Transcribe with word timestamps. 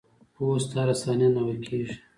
پوست 0.35 0.69
هره 0.77 0.95
ثانیه 1.01 1.29
نوي 1.35 1.57
کیږي. 1.65 1.95